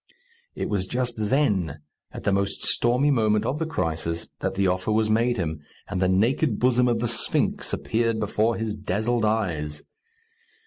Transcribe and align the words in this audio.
It 0.55 0.67
was 0.67 0.87
just 0.87 1.13
then, 1.15 1.79
at 2.11 2.23
the 2.23 2.31
most 2.31 2.65
stormy 2.65 3.11
moment 3.11 3.45
of 3.45 3.59
the 3.59 3.67
crisis, 3.67 4.29
that 4.39 4.55
the 4.55 4.65
offer 4.65 4.91
was 4.91 5.11
made 5.11 5.37
him, 5.37 5.59
and 5.87 6.01
the 6.01 6.09
naked 6.09 6.57
bosom 6.57 6.87
of 6.87 6.97
the 6.97 7.07
Sphinx 7.07 7.71
appeared 7.71 8.19
before 8.19 8.55
his 8.55 8.73
dazzled 8.75 9.25
eyes. 9.25 9.83